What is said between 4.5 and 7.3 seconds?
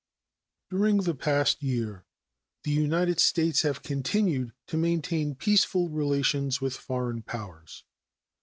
to maintain peaceful relations with foreign